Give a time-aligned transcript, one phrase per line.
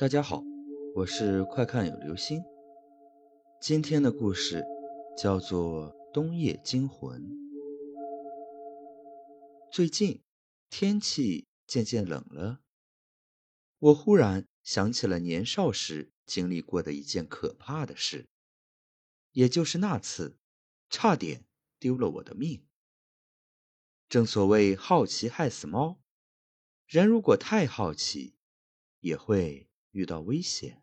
[0.00, 0.42] 大家好，
[0.94, 2.42] 我是快看有流星。
[3.60, 4.64] 今天的故事
[5.14, 7.20] 叫做《冬夜惊魂》。
[9.70, 10.22] 最近
[10.70, 12.62] 天气渐渐冷了，
[13.78, 18.30] 我忽然想起了年少时经历过的一件可怕的事，
[19.32, 20.38] 也就是那次
[20.88, 21.44] 差点
[21.78, 22.64] 丢了我的命。
[24.08, 26.00] 正所谓好奇害死猫，
[26.86, 28.34] 人如果太好奇，
[29.00, 29.66] 也会。
[29.90, 30.82] 遇到危险。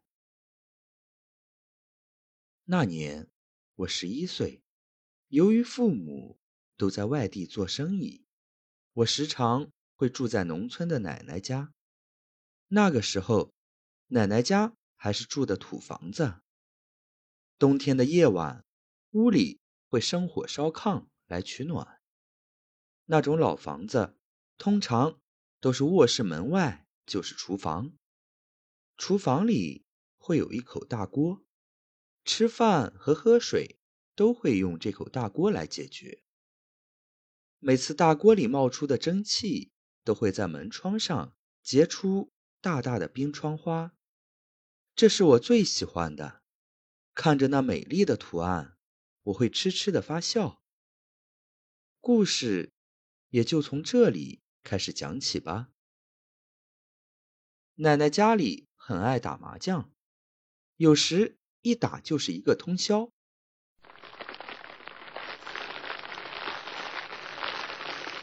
[2.66, 3.30] 那年
[3.76, 4.62] 我十一岁，
[5.28, 6.40] 由于父母
[6.76, 8.26] 都在外地做生意，
[8.94, 11.74] 我时常会住在农村的奶奶家。
[12.68, 13.54] 那个时候，
[14.08, 16.42] 奶奶家还是住的土房子。
[17.58, 18.66] 冬天的夜晚，
[19.12, 22.02] 屋里会生火烧炕来取暖。
[23.06, 24.18] 那种老房子，
[24.58, 25.22] 通常
[25.62, 27.94] 都是卧室门外就是厨房。
[28.98, 29.86] 厨房里
[30.18, 31.46] 会有一口大锅，
[32.26, 33.80] 吃饭和喝水
[34.16, 36.24] 都会用这口大锅来解决。
[37.60, 39.72] 每次大锅里冒出的蒸汽
[40.04, 43.96] 都会在门窗上结出大大的冰窗花，
[44.96, 46.42] 这是我最喜欢的。
[47.14, 48.78] 看着那美丽的图案，
[49.24, 50.64] 我会痴痴的发笑。
[52.00, 52.74] 故事
[53.30, 55.70] 也就从这里开始讲起吧。
[57.76, 58.67] 奶奶家里。
[58.88, 59.92] 很爱打麻将，
[60.78, 63.12] 有时一打就是一个通宵。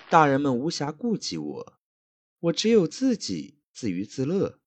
[0.09, 1.79] 大人们无暇顾及我，
[2.39, 4.59] 我只有自己自娱自乐。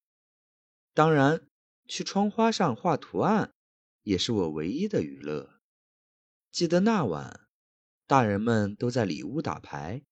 [0.94, 1.48] 当然，
[1.88, 3.56] 去窗花上画图案
[4.04, 5.59] 也是我唯一的娱乐。
[6.52, 7.48] 记得那晚，
[8.06, 10.04] 大人们都在里屋打牌，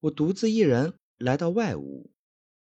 [0.00, 2.12] 我独自一人来到外屋，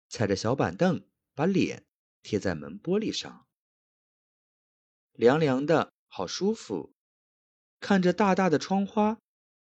[0.08, 1.84] 踩着小板凳，把脸。
[2.26, 3.46] 贴在门玻璃上，
[5.12, 6.92] 凉凉的，好舒服。
[7.78, 9.20] 看着大大的窗花，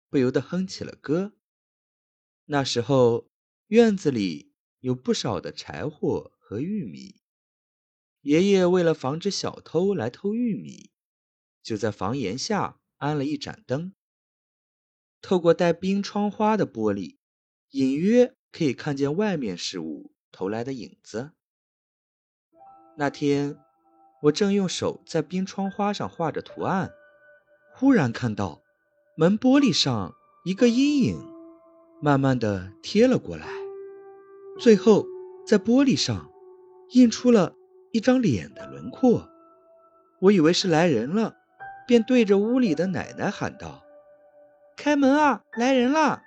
[0.09, 1.33] 不由得哼起了歌。
[2.45, 3.29] 那时候
[3.67, 7.21] 院子里有不少的柴火和玉米，
[8.21, 10.89] 爷爷为了防止小偷来偷玉米，
[11.61, 13.93] 就在房檐下安了一盏灯。
[15.21, 17.17] 透过带冰窗花的玻璃，
[17.69, 21.33] 隐约可以看见外面事物投来的影子。
[22.97, 23.57] 那天，
[24.21, 26.91] 我正用手在冰窗花上画着图案，
[27.73, 28.61] 忽然看到
[29.15, 31.19] 门玻璃上一个阴影，
[32.01, 33.47] 慢慢的贴了过来，
[34.59, 35.05] 最后
[35.45, 36.31] 在玻璃上
[36.91, 37.53] 印出了
[37.91, 39.29] 一张脸的轮廓。
[40.19, 41.35] 我以为是来人了，
[41.85, 43.83] 便对着屋里的奶奶喊道
[44.77, 46.23] ：“开门啊，来人啦！”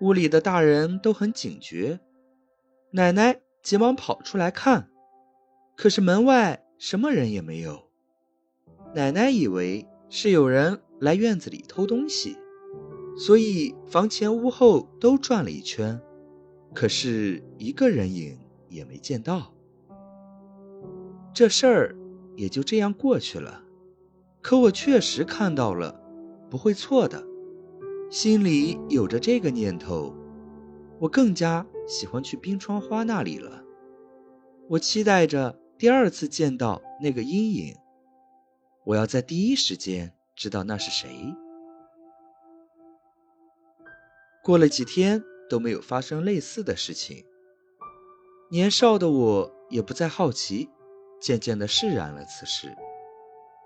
[0.00, 2.00] 屋里的大人都很警觉，
[2.90, 4.90] 奶奶急忙跑出来看。
[5.76, 7.84] 可是门外什么人也没有，
[8.94, 12.34] 奶奶以为是有人来院子里偷东西，
[13.18, 16.00] 所以房前屋后都转了一圈，
[16.74, 18.38] 可是一个人影
[18.70, 19.52] 也没见到。
[21.34, 21.94] 这事儿
[22.36, 23.62] 也就这样过去了。
[24.40, 26.00] 可我确实看到了，
[26.48, 27.22] 不会错的。
[28.08, 30.14] 心里有着这个念头，
[30.98, 33.62] 我更加喜欢去冰窗花那里了。
[34.68, 35.60] 我期待着。
[35.78, 37.76] 第二次见到那个阴影，
[38.84, 41.34] 我要在第一时间知道那是谁。
[44.42, 47.26] 过了几天都没有发生类似的事情，
[48.50, 50.70] 年少的我也不再好奇，
[51.20, 52.74] 渐渐的释然了此事。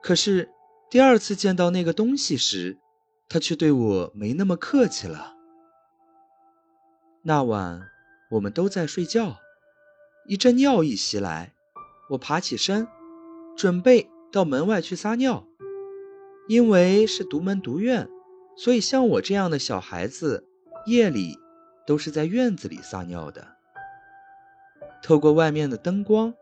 [0.02, 0.50] 可是
[0.90, 2.80] 第二次见到那个东西时，
[3.28, 5.36] 他却对我没那么客气了。
[7.22, 7.88] 那晚
[8.32, 9.36] 我们都在睡觉，
[10.26, 11.52] 一阵尿意袭来。
[12.10, 12.88] 我爬起身，
[13.56, 15.46] 准备到门外去撒尿。
[16.48, 18.08] 因为是独门独院，
[18.56, 20.44] 所以像我这样的小孩子，
[20.86, 21.38] 夜里
[21.86, 23.56] 都是在院子里撒尿的。
[25.04, 26.34] 透过外面的灯光，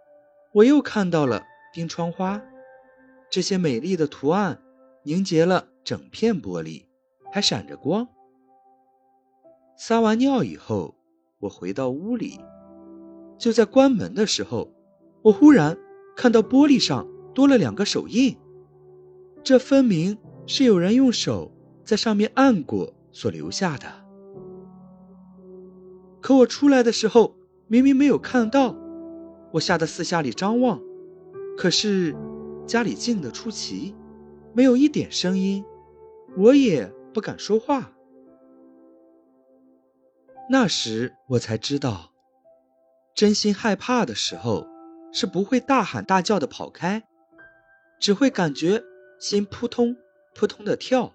[0.52, 1.42] 我又看到了
[1.74, 2.40] 冰窗花，
[3.28, 4.62] 这些美丽的图案
[5.02, 6.86] 凝结了整片玻璃，
[7.30, 8.08] 还闪着光。
[9.76, 10.94] 撒完尿以后，
[11.40, 12.40] 我回到屋里，
[13.38, 14.72] 就在关门的时候。
[15.22, 15.76] 我忽然
[16.16, 18.36] 看到玻璃上多了两个手印，
[19.42, 20.16] 这分明
[20.46, 21.52] 是有人用手
[21.84, 23.86] 在上面按过所留下的。
[26.20, 27.36] 可我出来的时候
[27.66, 28.76] 明明没有看到，
[29.52, 30.80] 我吓得四下里张望，
[31.56, 32.16] 可是
[32.66, 33.94] 家里静得出奇，
[34.54, 35.64] 没有一点声音，
[36.36, 37.92] 我也不敢说话。
[40.50, 42.12] 那时我才知道，
[43.14, 44.66] 真心害怕的时候。
[45.12, 47.02] 是不会大喊大叫的跑开，
[48.00, 48.82] 只会感觉
[49.18, 49.96] 心扑通
[50.34, 51.12] 扑通的跳，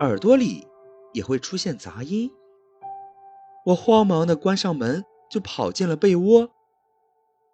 [0.00, 0.66] 耳朵里
[1.12, 2.30] 也会出现杂音。
[3.66, 6.50] 我慌忙的关上门，就跑进了被窝。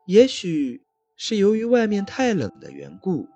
[0.06, 0.84] 也许
[1.16, 3.28] 是由于外面太冷的缘故，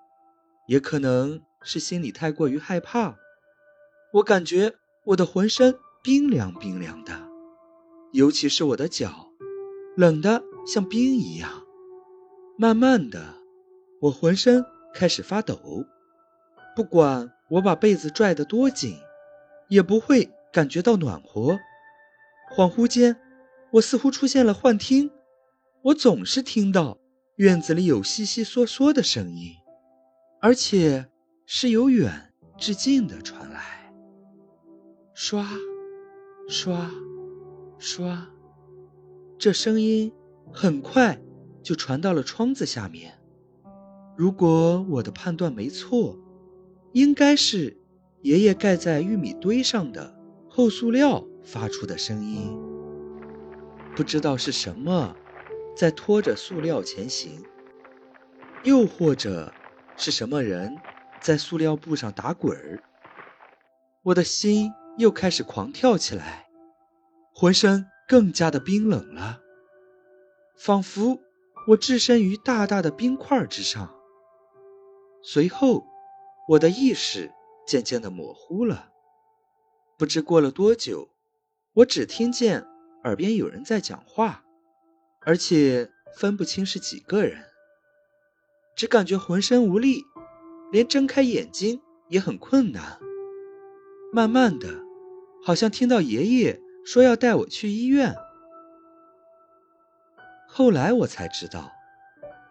[0.68, 3.16] 也可能是心里太过于害怕，
[4.12, 4.74] 我感觉
[5.06, 7.26] 我的浑身冰凉冰凉的，
[8.12, 9.29] 尤其是我的脚，
[10.00, 11.50] 冷的像冰一样。
[12.56, 13.34] 慢慢的，
[14.00, 14.64] 我浑身
[14.94, 15.84] 开始发抖，
[16.74, 18.96] 不管我把被子拽得多紧，
[19.68, 21.58] 也不会感觉到暖和。
[22.56, 23.14] 恍惚间，
[23.72, 25.10] 我似乎出现了幻听，
[25.82, 26.96] 我总是听到
[27.36, 29.52] 院子里有悉悉嗦嗦的声音，
[30.40, 31.10] 而且
[31.44, 33.92] 是由远至近的传来。
[35.12, 35.46] 刷，
[36.48, 36.90] 刷，
[37.78, 38.26] 刷，
[39.40, 40.12] 这声音
[40.52, 41.20] 很快。
[41.62, 43.20] 就传到了窗子下面。
[44.16, 46.18] 如果我的判断没错，
[46.92, 47.76] 应该是
[48.22, 52.58] 爷爷盖在玉米堆上的厚塑料发出的声音。
[53.94, 55.14] 不知道是什么
[55.76, 57.44] 在拖着塑料前行，
[58.64, 59.52] 又或者
[59.98, 60.74] 是什么人
[61.20, 62.82] 在塑料布上打滚儿。
[64.02, 66.46] 我的心又开始狂跳起来，
[67.34, 69.40] 浑身更加的冰冷了，
[70.58, 71.20] 仿佛……
[71.68, 73.94] 我置身于大大的冰块之上。
[75.22, 75.86] 随后，
[76.48, 77.30] 我的意识
[77.68, 78.90] 渐渐的模糊了。
[79.96, 81.10] 不知过了多久，
[81.74, 82.66] 我只听见
[83.04, 84.42] 耳边有人在讲话，
[85.20, 87.44] 而且分不清是几个人。
[88.74, 90.02] 只感觉浑身无力，
[90.72, 92.98] 连睁开眼睛也很困难。
[94.12, 94.82] 慢慢的，
[95.44, 98.14] 好像听到爷爷说要带我去医院。
[100.46, 101.70] 后来我才知道，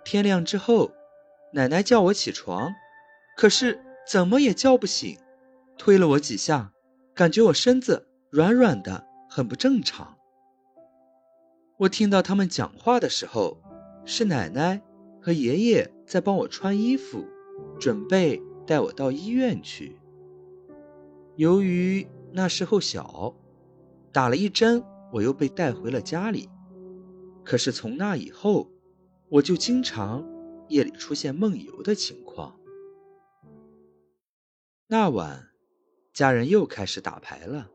[0.06, 0.92] 天亮之后，
[1.54, 2.74] 奶奶叫我起床，
[3.36, 5.18] 可是怎么也叫不醒，
[5.78, 6.72] 推了我几下，
[7.14, 10.18] 感觉我身子软软的，很不正常。
[11.78, 13.58] 我听到他们讲话的时候，
[14.06, 14.82] 是奶奶
[15.22, 17.26] 和爷爷在帮我穿衣服，
[17.80, 19.98] 准备带我到医院去。
[21.36, 23.34] 由于那时候小，
[24.12, 24.84] 打了一针，
[25.14, 26.50] 我又被带回了家里。
[27.44, 28.70] 可是从那以后，
[29.30, 30.28] 我就经常
[30.68, 32.60] 夜里出现梦游的情况。
[34.88, 35.50] 那晚，
[36.14, 37.70] 家人又开始打牌了。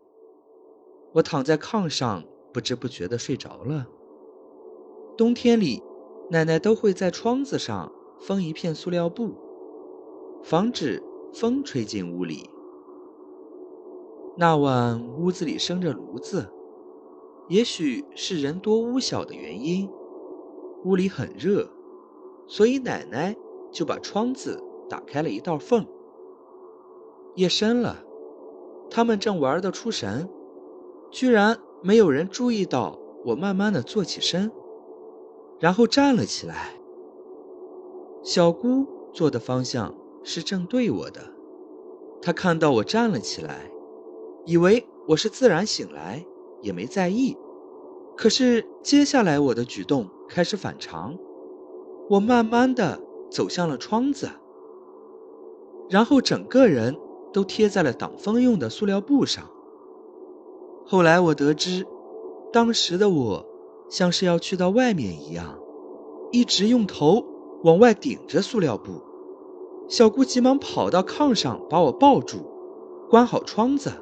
[1.14, 3.86] 我躺在炕上，不知不觉地睡着了。
[5.16, 5.80] 冬天里，
[6.30, 9.36] 奶奶都会在窗子上封一片塑料布，
[10.42, 11.00] 防止
[11.32, 12.50] 风吹进屋里。
[14.36, 16.50] 那晚，屋子里生着炉子。
[17.48, 19.88] 也许是人多屋小的原因，
[20.84, 21.68] 屋里很热，
[22.48, 23.36] 所以奶奶
[23.70, 25.86] 就把窗子打开了一道缝。
[27.36, 28.02] 夜深了，
[28.90, 30.28] 他们正玩得出神，
[31.10, 34.50] 居然没有人注意到我慢慢的坐起身，
[35.60, 36.74] 然后站了起来。
[38.22, 39.94] 小姑坐的方向
[40.24, 41.20] 是正对我的，
[42.22, 43.70] 她看到我站了起来，
[44.44, 46.24] 以为我是自然醒来。
[46.62, 47.36] 也没在意，
[48.16, 51.14] 可是接下来我的举动开始反常，
[52.08, 54.30] 我慢慢的走向了窗子，
[55.90, 56.96] 然后整个人
[57.34, 59.44] 都贴在了挡风用的塑料布上。
[60.86, 61.86] 后来我得知，
[62.50, 63.44] 当时的我
[63.90, 65.58] 像是要去到外面一样，
[66.32, 67.22] 一直用头
[67.62, 69.02] 往外顶着塑料布。
[69.86, 72.38] 小姑急忙跑到炕上把我抱住，
[73.10, 73.92] 关好窗子。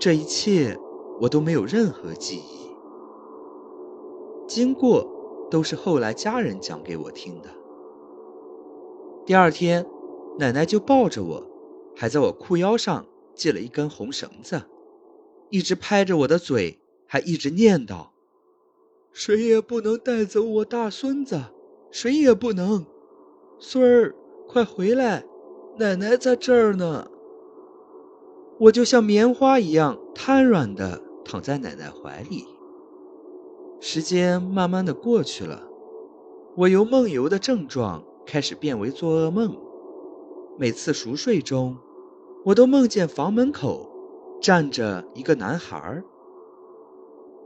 [0.00, 0.76] 这一切。
[1.20, 2.74] 我都没有任何记忆，
[4.48, 5.06] 经过
[5.50, 7.50] 都是后来家人讲给我听的。
[9.26, 9.86] 第二天，
[10.38, 11.46] 奶奶就抱着我，
[11.94, 13.04] 还在我裤腰上
[13.34, 14.62] 系了一根红绳子，
[15.50, 18.06] 一直拍着我的嘴，还一直念叨
[19.12, 21.38] ：“谁也不能带走我大孙子，
[21.90, 22.86] 谁也不能，
[23.58, 24.14] 孙儿，
[24.48, 25.22] 快回来，
[25.76, 27.06] 奶奶在这儿呢。”
[28.60, 31.02] 我就像棉花一样瘫软的。
[31.22, 32.44] 躺在奶奶怀里，
[33.78, 35.62] 时间慢慢的过去了，
[36.56, 39.56] 我由梦游的症状开始变为做噩梦。
[40.58, 41.76] 每次熟睡中，
[42.44, 43.88] 我都梦见房门口
[44.42, 46.02] 站着一个男孩，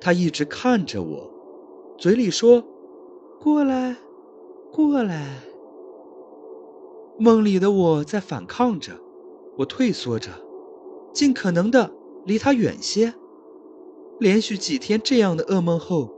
[0.00, 1.30] 他一直看着我，
[1.98, 2.64] 嘴里说
[3.38, 3.96] ：“过来，
[4.72, 5.40] 过来。”
[7.20, 8.92] 梦里的我在反抗着，
[9.58, 10.30] 我退缩着，
[11.14, 11.90] 尽可能的
[12.26, 13.14] 离他远些。
[14.20, 16.12] 连续几天这样的噩梦后，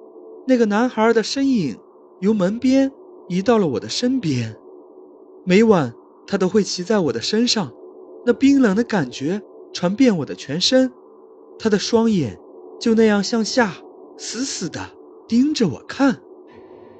[0.49, 1.79] 那个男孩的身影
[2.21, 2.91] 由门边
[3.29, 4.57] 移到了我的身边。
[5.45, 5.95] 每晚，
[6.26, 7.73] 他都会骑在我的身上，
[8.25, 9.41] 那冰冷的感觉
[9.73, 10.93] 传遍我的全身。
[11.59, 12.38] 他的双眼
[12.81, 13.75] 就那样向下，
[14.19, 14.81] 死死的
[15.29, 16.21] 盯着我看。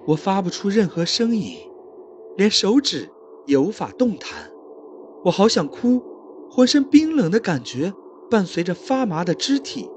[0.07, 1.59] 我发不出任何声音，
[2.37, 3.11] 连手指
[3.45, 4.50] 也无法动弹。
[5.25, 6.03] 我好想哭，
[6.50, 7.93] 浑身冰冷的感觉
[8.31, 9.91] 伴随着发麻的肢体，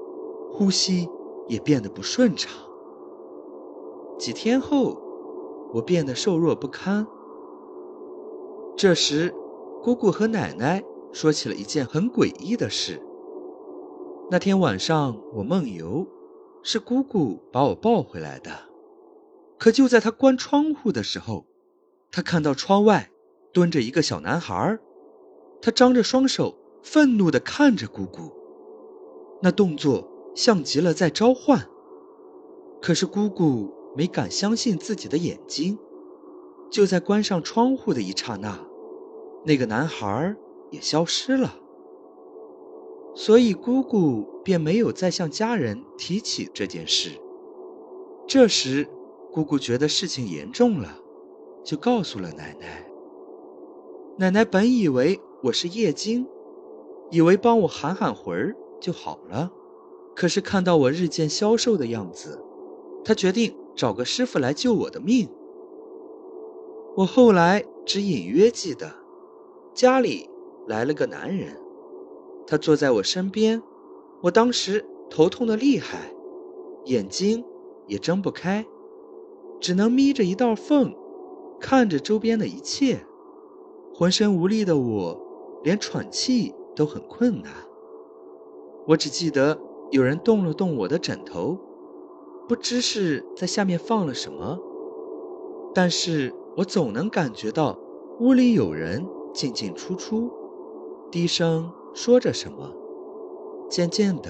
[0.52, 1.08] 呼吸
[1.48, 2.52] 也变得不顺畅。
[4.18, 5.00] 几天后，
[5.72, 7.06] 我变得瘦弱不堪。
[8.76, 9.34] 这时，
[9.82, 13.00] 姑姑和奶奶说起了一件很诡异的事。
[14.30, 16.06] 那天晚上我梦游，
[16.62, 18.50] 是姑姑把我抱回来的。
[19.58, 21.46] 可就在她关窗户的时候，
[22.12, 23.10] 她看到窗外
[23.52, 24.80] 蹲着一个小男孩儿，
[25.62, 28.30] 他张着双手，愤怒地看着姑姑，
[29.42, 31.68] 那动作像极了在召唤。
[32.80, 35.78] 可是姑姑没敢相信自己的眼睛。
[36.70, 38.58] 就在关上窗户的一刹那。
[39.44, 40.36] 那个男孩
[40.70, 41.56] 也消失了，
[43.12, 47.10] 所以姑姑便没有再向家人提起这件事。
[48.28, 48.86] 这时，
[49.32, 50.98] 姑姑觉得事情严重了，
[51.64, 52.86] 就告诉了奶奶。
[54.18, 56.26] 奶奶本以为我是夜惊，
[57.10, 59.50] 以为帮我喊喊魂儿就好了，
[60.14, 62.38] 可是看到我日渐消瘦的样子，
[63.02, 65.26] 他决定找个师傅来救我的命。
[66.94, 68.92] 我后来只隐约记得。
[69.72, 70.28] 家里
[70.66, 71.56] 来了个男人，
[72.46, 73.62] 他坐在我身边，
[74.20, 76.12] 我当时头痛的厉害，
[76.84, 77.42] 眼睛
[77.86, 78.66] 也睁不开，
[79.58, 80.94] 只能眯着一道缝，
[81.58, 83.06] 看着周边的一切。
[83.94, 85.20] 浑身无力的我，
[85.62, 87.52] 连喘气都很困难。
[88.86, 89.58] 我只记得
[89.90, 91.58] 有人动了动我的枕头，
[92.48, 94.58] 不知是在下面放了什么，
[95.74, 97.78] 但是我总能感觉到
[98.20, 99.06] 屋里有人。
[99.32, 100.28] 进进出出，
[101.08, 102.74] 低声说着什么。
[103.70, 104.28] 渐渐的，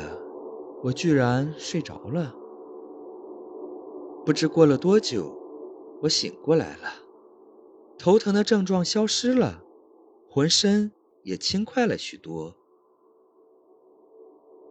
[0.82, 2.34] 我居然睡着了。
[4.26, 5.34] 不知过了多久，
[6.02, 6.90] 我醒过来了，
[7.98, 9.62] 头疼的症状消失了，
[10.28, 12.56] 浑身也轻快了许多。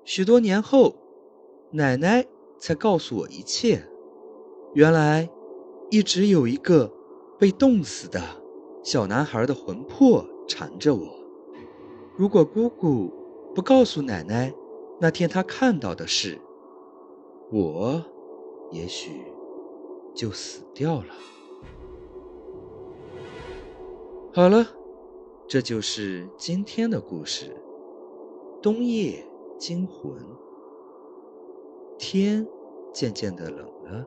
[0.04, 0.96] 许多年后，
[1.72, 2.26] 奶奶
[2.58, 3.88] 才告诉我一切。
[4.74, 5.30] 原来，
[5.92, 6.92] 一直有一个
[7.38, 8.22] 被冻死的。
[8.82, 11.20] 小男孩的魂魄缠着我。
[12.16, 13.12] 如果姑姑
[13.54, 14.54] 不告诉奶奶
[15.00, 16.40] 那天她看到的事，
[17.52, 18.04] 我
[18.72, 19.12] 也许
[20.16, 21.14] 就死掉了。
[24.34, 24.66] 好了，
[25.50, 27.56] 这就是今天的故事。
[28.62, 29.26] 冬夜
[29.58, 30.16] 惊魂，
[31.98, 32.48] 天
[32.94, 34.06] 渐渐的冷了。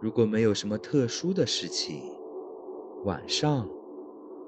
[0.00, 2.00] 如果没有什么特殊的事情。
[3.04, 3.68] 晚上，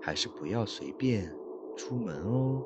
[0.00, 1.30] 还是不要随便
[1.76, 2.62] 出门哦。